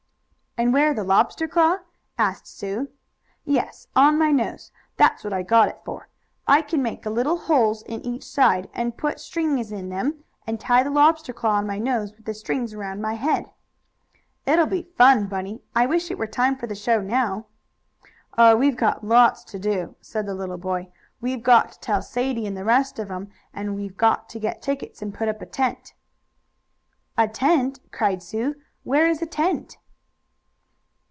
[0.57, 1.77] "And wear the lobster claw?"
[2.17, 2.89] asked Sue.
[3.45, 4.69] "Yes, on my nose.
[4.97, 6.09] That's what I got it for.
[6.45, 10.83] I can make little holes in each side, and put strings in them, and tie
[10.83, 13.49] the lobster claw on my nose with the string around my head."
[14.45, 15.63] "It will be fun, Bunny.
[15.73, 17.45] I wish it were time for the show now."
[18.37, 20.89] "Oh, we've got lots to do," said the little boy.
[21.21, 24.61] "We've got to tell Sadie and the rest of 'em, and we've got to get
[24.61, 25.93] tickets, and put up a tent."
[27.17, 28.57] "A tent!" cried Sue.
[28.83, 29.77] "Where is a tent?"